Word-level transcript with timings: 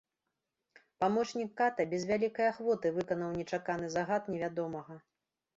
Памочнік 1.03 1.51
ката 1.61 1.85
без 1.93 2.07
вялікай 2.13 2.47
ахвоты 2.53 2.87
выканаў 2.97 3.29
нечаканы 3.43 3.93
загад 3.97 4.23
невядомага. 4.33 5.01